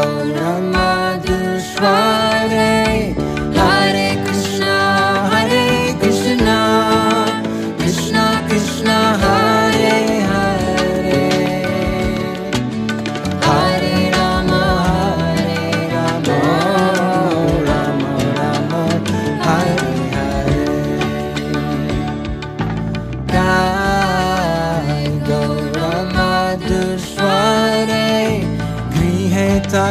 [0.00, 0.69] 当然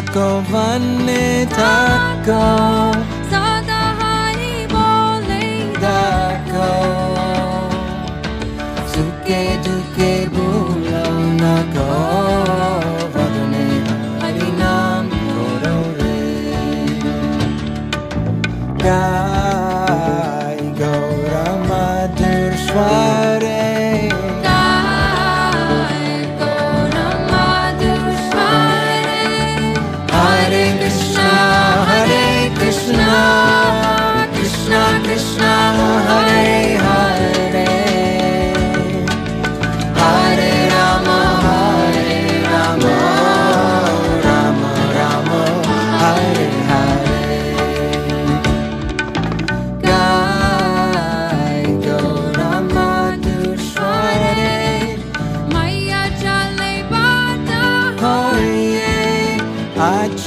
[0.01, 3.18] taco, vanne taco.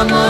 [0.00, 0.29] amor.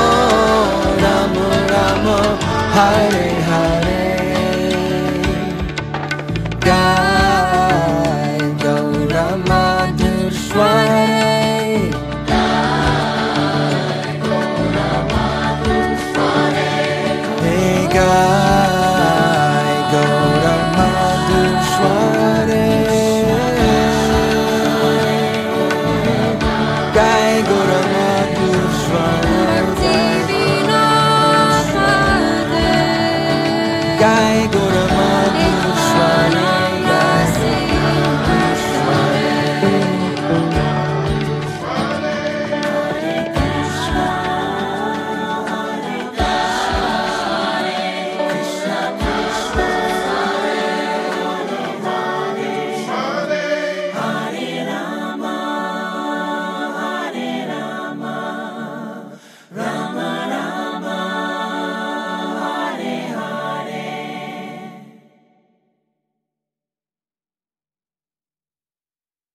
[28.91, 29.30] fly.